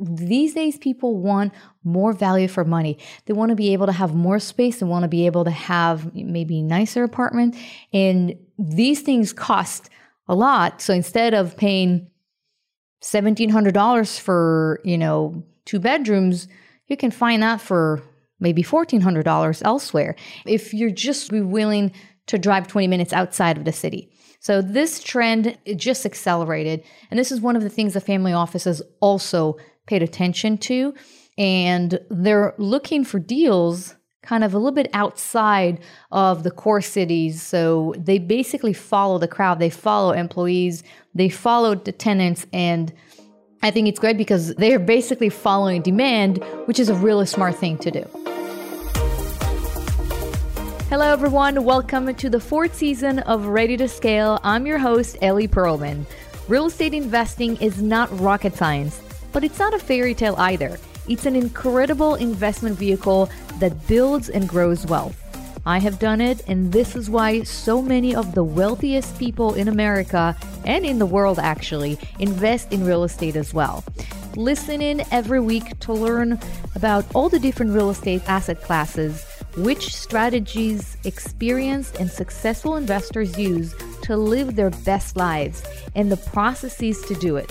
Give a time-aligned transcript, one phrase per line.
[0.00, 1.52] these days people want
[1.84, 2.98] more value for money.
[3.26, 4.80] They want to be able to have more space.
[4.80, 7.56] They want to be able to have maybe nicer apartment.
[7.92, 9.90] And these things cost
[10.26, 10.80] a lot.
[10.80, 12.10] So instead of paying
[13.02, 16.48] $1700 for you know two bedrooms
[16.88, 18.02] you can find that for
[18.40, 20.16] maybe $1400 elsewhere
[20.46, 21.92] if you're just willing
[22.26, 24.10] to drive 20 minutes outside of the city.
[24.40, 26.82] So this trend just accelerated.
[27.10, 29.56] And this is one of the things the family office offices also
[29.86, 30.94] paid attention to.
[31.36, 35.80] And they're looking for deals kind of a little bit outside
[36.10, 37.42] of the core cities.
[37.42, 40.82] So they basically follow the crowd, they follow employees,
[41.14, 42.46] they follow the tenants.
[42.52, 42.92] And
[43.62, 47.78] I think it's great because they're basically following demand, which is a really smart thing
[47.78, 48.04] to do.
[50.88, 51.64] Hello, everyone.
[51.64, 54.38] Welcome to the fourth season of Ready to Scale.
[54.42, 56.06] I'm your host, Ellie Perlman.
[56.46, 59.00] Real estate investing is not rocket science.
[59.34, 60.78] But it's not a fairy tale either.
[61.08, 65.20] It's an incredible investment vehicle that builds and grows wealth.
[65.66, 69.66] I have done it, and this is why so many of the wealthiest people in
[69.66, 73.82] America and in the world actually invest in real estate as well.
[74.36, 76.38] Listen in every week to learn
[76.76, 79.24] about all the different real estate asset classes,
[79.56, 85.64] which strategies experienced and successful investors use to live their best lives,
[85.94, 87.50] and the processes to do it.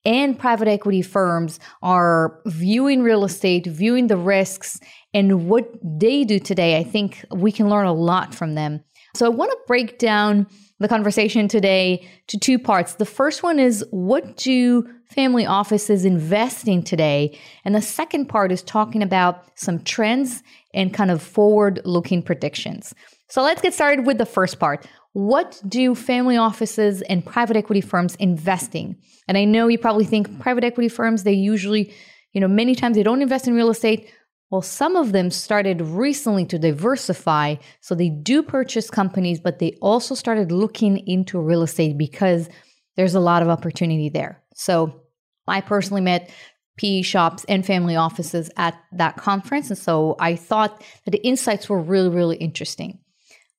[0.07, 4.79] and private equity firms are viewing real estate, viewing the risks,
[5.13, 6.77] and what they do today.
[6.77, 8.83] I think we can learn a lot from them.
[9.15, 10.47] So I want to break down
[10.79, 12.93] the conversation today to two parts.
[12.93, 17.37] The first one is what do family offices invest in today?
[17.65, 20.41] And the second part is talking about some trends
[20.73, 22.93] and kind of forward looking predictions.
[23.29, 24.87] So let's get started with the first part.
[25.17, 28.97] What do family offices and private equity firms investing?
[29.27, 31.91] And I know you probably think private equity firms, they usually,
[32.33, 34.13] you know, many times they don't invest in real estate.
[34.51, 37.55] Well, some of them started recently to diversify.
[37.81, 42.47] So they do purchase companies, but they also started looking into real estate because
[42.95, 44.43] there's a lot of opportunity there.
[44.53, 45.01] So
[45.47, 46.29] I personally met
[46.77, 49.69] PE shops and family offices at that conference.
[49.69, 52.99] And so I thought that the insights were really, really interesting.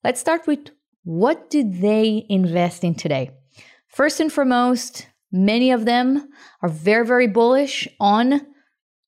[0.05, 0.69] Let's start with
[1.09, 3.31] what do they invest in today?
[3.87, 6.29] First and foremost, many of them
[6.61, 8.45] are very, very bullish on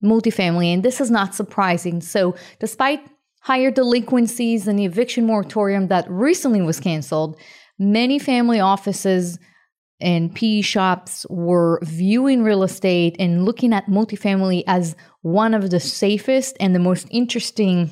[0.03, 2.01] multifamily, and this is not surprising.
[2.01, 3.07] So, despite
[3.41, 7.39] higher delinquencies and the eviction moratorium that recently was canceled,
[7.77, 9.37] many family offices
[9.99, 15.79] and PE shops were viewing real estate and looking at multifamily as one of the
[15.79, 17.91] safest and the most interesting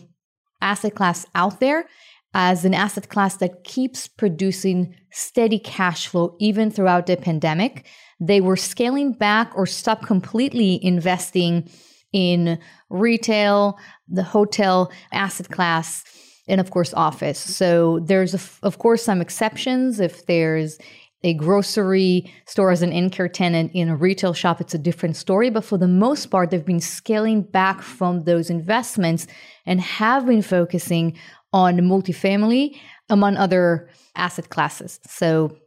[0.63, 1.85] asset class out there
[2.33, 7.85] as an asset class that keeps producing steady cash flow even throughout the pandemic.
[8.19, 11.69] They were scaling back or stopped completely investing
[12.11, 12.59] in
[12.89, 16.03] retail, the hotel asset class,
[16.47, 17.39] and of course, office.
[17.39, 19.99] So there's, of course, some exceptions.
[19.99, 20.79] If there's
[21.21, 25.49] a grocery store as an anchor tenant in a retail shop, it's a different story.
[25.49, 29.27] But for the most part, they've been scaling back from those investments
[29.65, 31.17] and have been focusing
[31.53, 32.77] on multifamily,
[33.09, 34.99] among other asset classes.
[35.07, 35.57] So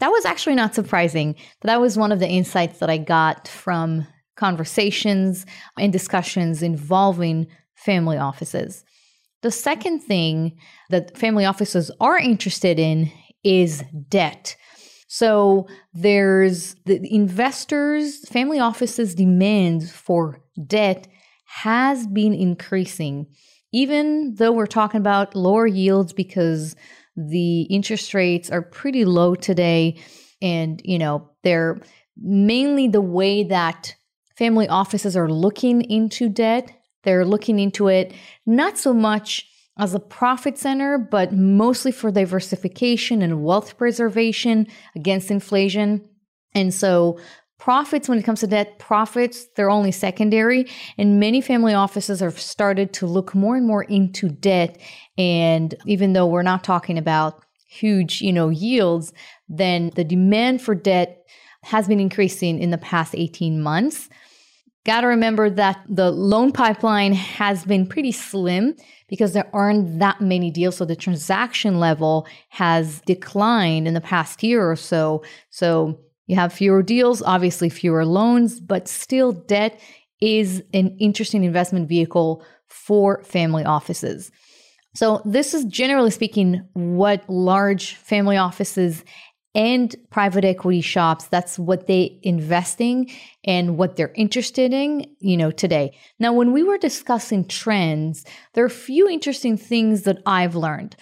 [0.00, 1.34] that was actually not surprising.
[1.62, 5.46] That was one of the insights that I got from conversations
[5.78, 8.84] and discussions involving family offices.
[9.42, 10.58] The second thing
[10.90, 13.12] that family offices are interested in
[13.44, 14.56] is debt.
[15.06, 21.06] So there's the investors, family offices' demand for debt
[21.46, 23.26] has been increasing
[23.74, 26.76] even though we're talking about lower yields because
[27.16, 29.96] the interest rates are pretty low today
[30.44, 31.80] And, you know, they're
[32.16, 33.94] mainly the way that
[34.36, 36.70] family offices are looking into debt.
[37.02, 38.12] They're looking into it
[38.44, 39.48] not so much
[39.78, 46.06] as a profit center, but mostly for diversification and wealth preservation against inflation.
[46.54, 47.18] And so
[47.64, 50.70] profits when it comes to debt profits they're only secondary.
[50.98, 54.78] And many family offices have started to look more and more into debt.
[55.16, 59.12] And even though we're not talking about huge you know yields
[59.48, 61.26] then the demand for debt
[61.64, 64.08] has been increasing in the past 18 months.
[64.84, 68.76] Got to remember that the loan pipeline has been pretty slim
[69.08, 70.76] because there aren't that many deals.
[70.76, 75.24] So the transaction level has declined in the past year or so.
[75.48, 79.80] So you have fewer deals, obviously fewer loans, but still debt
[80.20, 84.30] is an interesting investment vehicle for family offices.
[84.94, 89.04] So, this is generally speaking what large family offices
[89.54, 93.10] and private equity shops that's what they investing
[93.44, 98.24] and what they're interested in you know today now when we were discussing trends
[98.54, 100.96] there are a few interesting things that i've learned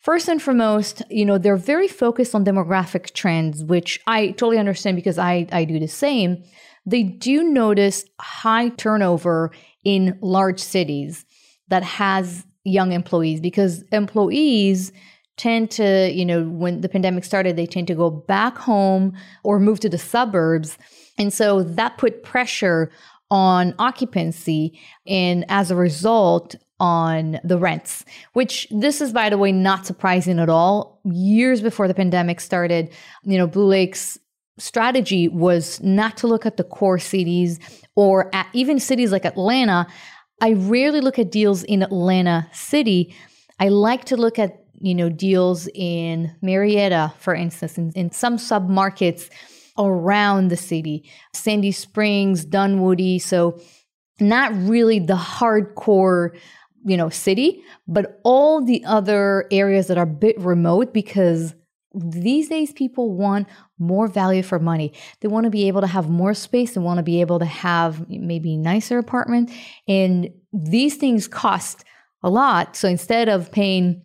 [0.00, 4.96] First and foremost, you know, they're very focused on demographic trends, which I totally understand
[4.96, 6.42] because I, I do the same.
[6.86, 9.50] They do notice high turnover
[9.84, 11.24] in large cities
[11.68, 14.92] that has young employees because employees
[15.36, 19.58] tend to, you know, when the pandemic started, they tend to go back home or
[19.60, 20.78] move to the suburbs.
[21.16, 22.90] And so that put pressure
[23.30, 24.78] on occupancy.
[25.06, 28.04] And as a result, on the rents,
[28.34, 31.00] which this is, by the way, not surprising at all.
[31.04, 32.90] Years before the pandemic started,
[33.24, 34.18] you know, Blue Lake's
[34.58, 37.58] strategy was not to look at the core cities
[37.94, 39.86] or at even cities like Atlanta.
[40.40, 43.14] I rarely look at deals in Atlanta City.
[43.58, 48.38] I like to look at, you know, deals in Marietta, for instance, in, in some
[48.38, 49.30] sub markets
[49.76, 53.18] around the city, Sandy Springs, Dunwoody.
[53.18, 53.60] So,
[54.20, 56.36] not really the hardcore
[56.84, 61.54] you know, city, but all the other areas that are a bit remote because
[61.94, 63.48] these days people want
[63.78, 64.92] more value for money.
[65.20, 66.74] They want to be able to have more space.
[66.74, 69.50] They want to be able to have maybe nicer apartment.
[69.86, 71.84] And these things cost
[72.22, 72.76] a lot.
[72.76, 74.02] So instead of paying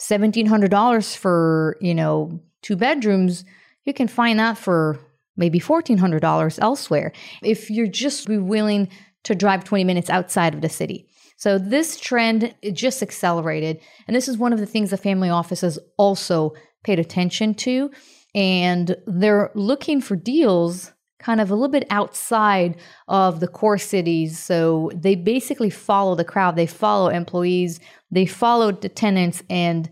[0.00, 3.44] $1,700 for, you know, two bedrooms,
[3.84, 4.98] you can find that for
[5.36, 7.12] maybe $1,400 elsewhere
[7.42, 8.88] if you're just willing
[9.24, 11.06] to drive 20 minutes outside of the city.
[11.40, 13.80] So this trend just accelerated.
[14.06, 16.52] And this is one of the things the family offices also
[16.84, 17.90] paid attention to.
[18.34, 22.76] And they're looking for deals kind of a little bit outside
[23.08, 24.38] of the core cities.
[24.38, 29.42] So they basically follow the crowd, they follow employees, they follow the tenants.
[29.48, 29.88] And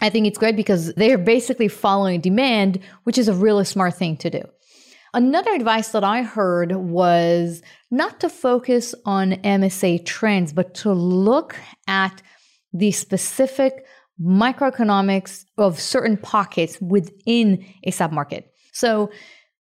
[0.00, 4.16] I think it's great because they're basically following demand, which is a really smart thing
[4.16, 4.42] to do.
[5.14, 7.60] Another advice that I heard was
[7.90, 11.54] not to focus on MSA trends, but to look
[11.86, 12.22] at
[12.72, 13.84] the specific
[14.18, 18.44] microeconomics of certain pockets within a submarket.
[18.72, 19.10] So,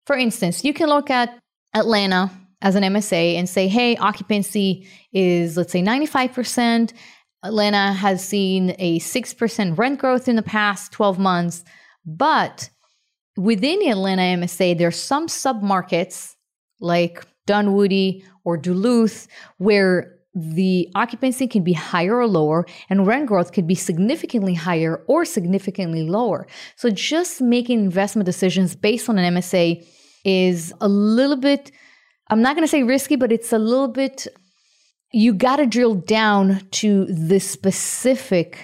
[0.06, 1.38] for instance, you can look at
[1.74, 2.30] Atlanta
[2.62, 6.94] as an MSA and say, hey, occupancy is, let's say, 95%.
[7.42, 11.62] Atlanta has seen a 6% rent growth in the past 12 months,
[12.06, 12.70] but
[13.36, 16.34] within the Atlanta MSA, there are some submarkets
[16.80, 19.28] like Dunwoody or Duluth
[19.58, 25.02] where the occupancy can be higher or lower and rent growth could be significantly higher
[25.06, 26.46] or significantly lower.
[26.76, 29.86] So just making investment decisions based on an MSA
[30.24, 31.72] is a little bit
[32.28, 34.26] I'm not going to say risky, but it's a little bit
[35.12, 38.58] you got to drill down to the specific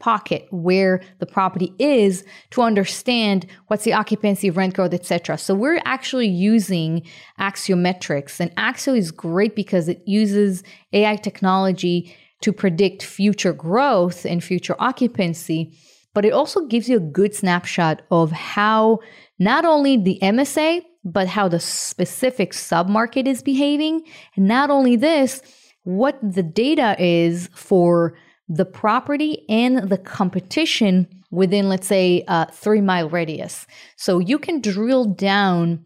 [0.00, 5.38] pocket where the property is to understand what's the occupancy, rent growth, etc.
[5.38, 7.02] So we're actually using
[7.40, 14.44] Axiometrics, and Axio is great because it uses AI technology to predict future growth and
[14.44, 15.72] future occupancy,
[16.12, 18.98] but it also gives you a good snapshot of how
[19.38, 24.02] not only the MSA but how the specific submarket is behaving,
[24.36, 25.42] and not only this,
[25.82, 28.16] what the data is for
[28.48, 33.66] the property and the competition within, let's say, a three mile radius.
[33.96, 35.84] So you can drill down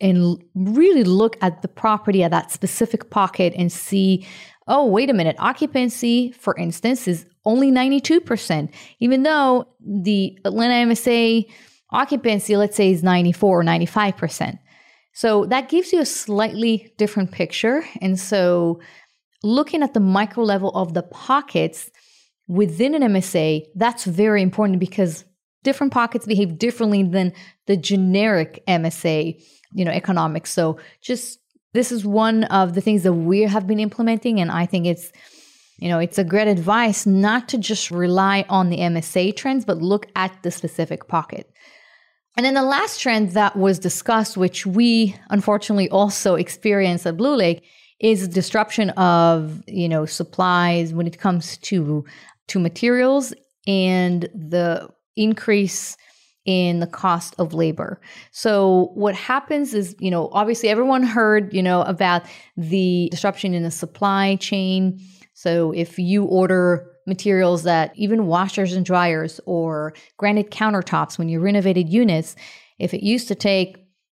[0.00, 4.26] and really look at the property at that specific pocket and see,
[4.66, 11.50] oh, wait a minute, occupancy, for instance, is only 92%, even though the Atlanta MSA
[11.90, 14.58] occupancy, let's say, is 94 or 95%.
[15.14, 17.84] So that gives you a slightly different picture.
[18.00, 18.80] And so
[19.42, 21.90] looking at the micro level of the pockets
[22.48, 25.24] within an MSA, that's very important because
[25.62, 27.32] different pockets behave differently than
[27.66, 29.40] the generic MSA,
[29.72, 30.50] you know, economics.
[30.50, 31.38] So just
[31.74, 35.12] this is one of the things that we have been implementing and I think it's
[35.80, 39.78] you know, it's a great advice not to just rely on the MSA trends, but
[39.78, 41.48] look at the specific pocket.
[42.36, 47.36] And then the last trend that was discussed, which we unfortunately also experienced at Blue
[47.36, 47.64] Lake,
[48.00, 52.04] is disruption of you know supplies when it comes to
[52.48, 53.32] to materials
[53.66, 55.96] and the increase
[56.44, 58.00] in the cost of labor.
[58.30, 62.22] So what happens is, you know, obviously everyone heard, you know, about
[62.56, 64.98] the disruption in the supply chain.
[65.34, 71.40] So if you order materials that even washers and dryers or granite countertops when you
[71.40, 72.34] renovated units,
[72.78, 73.76] if it used to take,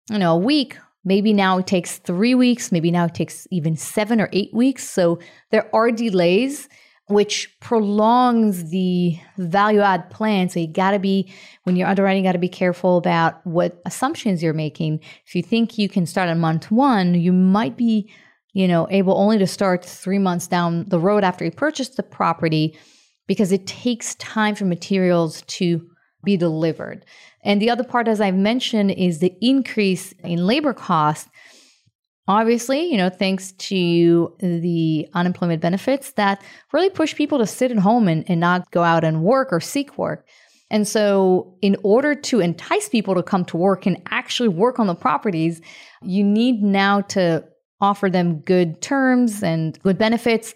[0.10, 3.76] you know, a week, maybe now it takes 3 weeks, maybe now it takes even
[3.76, 4.90] 7 or 8 weeks.
[4.90, 5.20] So
[5.50, 6.70] there are delays
[7.08, 10.50] which prolongs the value add plan.
[10.50, 11.32] So you got to be,
[11.64, 15.02] when you're underwriting, got to be careful about what assumptions you're making.
[15.26, 18.10] If you think you can start on month one, you might be,
[18.54, 22.04] you know, able only to start three months down the road after you purchase the
[22.04, 22.78] property
[23.28, 25.86] because it takes time for materials to
[26.24, 27.06] be delivered.
[27.44, 31.30] And the other part, as I've mentioned, is the increase in labor costs
[32.32, 37.78] Obviously, you know, thanks to the unemployment benefits that really push people to sit at
[37.78, 40.26] home and, and not go out and work or seek work.
[40.70, 44.88] And so, in order to entice people to come to work and actually work on
[44.88, 45.60] the properties,
[46.04, 47.44] you need now to
[47.82, 50.54] offer them good terms and good benefits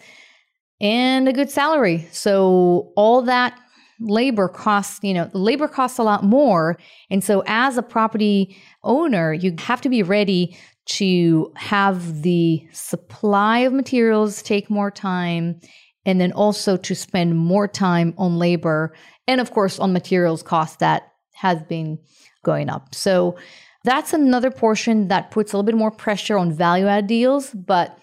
[0.80, 2.08] and a good salary.
[2.10, 3.60] So, all that
[4.00, 6.78] labor costs, you know, labor costs a lot more.
[7.10, 10.56] And so, as a property owner, you have to be ready
[10.86, 15.60] to have the supply of materials take more time
[16.04, 18.94] and then also to spend more time on labor
[19.26, 21.98] and of course on materials cost that has been
[22.44, 22.94] going up.
[22.94, 23.36] So
[23.84, 27.98] that's another portion that puts a little bit more pressure on value add deals, but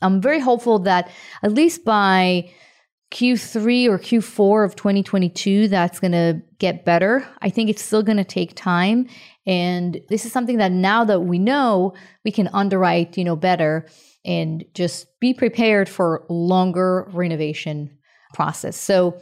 [0.00, 1.10] I'm very hopeful that
[1.42, 2.50] at least by
[3.12, 7.26] Q3 or Q4 of 2022, that's going to get better.
[7.40, 9.06] I think it's still going to take time.
[9.46, 11.94] And this is something that now that we know,
[12.24, 13.86] we can underwrite, you know, better
[14.24, 17.98] and just be prepared for longer renovation
[18.34, 18.76] process.
[18.76, 19.18] So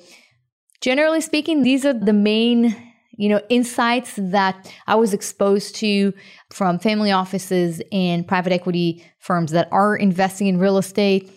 [0.81, 2.77] generally speaking, these are the main
[3.17, 6.15] you know insights that i was exposed to
[6.49, 11.31] from family offices and private equity firms that are investing in real estate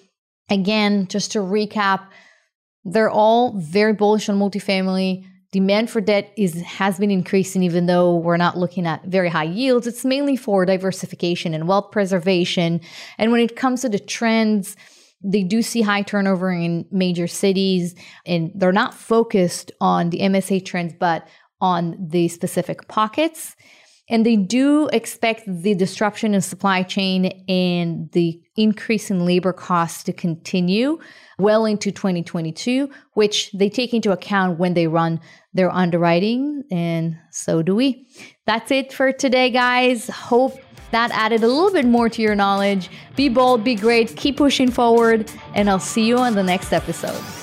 [0.49, 2.07] again just to recap
[2.85, 8.17] they're all very bullish on multifamily demand for debt is has been increasing even though
[8.17, 9.85] we're not looking at very high yields.
[9.85, 12.81] It's mainly for diversification and wealth preservation.
[13.19, 14.75] And when it comes to the trends
[15.25, 17.95] they do see high turnover in major cities
[18.25, 21.27] and they're not focused on the MSA trends but
[21.61, 23.55] on the specific pockets
[24.09, 30.03] and they do expect the disruption in supply chain and the increase in labor costs
[30.03, 30.99] to continue
[31.39, 35.19] well into 2022, which they take into account when they run
[35.53, 36.63] their underwriting.
[36.69, 38.07] And so do we.
[38.45, 40.09] That's it for today, guys.
[40.09, 40.59] Hope
[40.91, 42.89] that added a little bit more to your knowledge.
[43.15, 47.42] Be bold, be great, keep pushing forward, and I'll see you on the next episode.